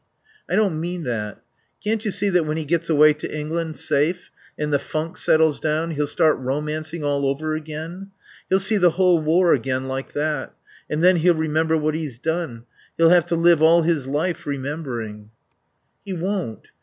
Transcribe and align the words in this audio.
"I 0.49 0.55
don't 0.55 0.81
mean 0.81 1.03
that. 1.03 1.43
Can't 1.83 2.03
you 2.03 2.09
see 2.09 2.29
that 2.31 2.47
when 2.47 2.57
he 2.57 2.65
gets 2.65 2.89
away 2.89 3.13
to 3.13 3.31
England, 3.37 3.75
safe, 3.77 4.31
and 4.57 4.73
the 4.73 4.79
funk 4.79 5.15
settles 5.15 5.59
down 5.59 5.91
he'll 5.91 6.07
start 6.07 6.39
romancing 6.39 7.03
all 7.03 7.23
over 7.27 7.53
again. 7.53 8.09
He'll 8.49 8.57
see 8.59 8.77
the 8.77 8.89
whole 8.89 9.19
war 9.21 9.53
again 9.53 9.87
like 9.87 10.13
that; 10.13 10.55
and 10.89 11.03
then 11.03 11.17
he'll 11.17 11.35
remember 11.35 11.77
what 11.77 11.93
he's 11.93 12.17
done. 12.17 12.65
He'll 12.97 13.09
have 13.11 13.27
to 13.27 13.35
live 13.35 13.61
all 13.61 13.83
his 13.83 14.07
life 14.07 14.47
remembering...." 14.47 15.29
"He 16.03 16.13
won't. 16.13 16.69